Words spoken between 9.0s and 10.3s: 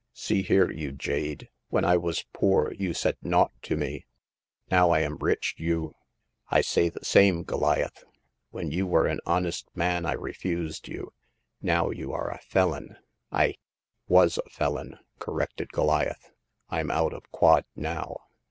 The Passing of Hagar. 287 an honest man I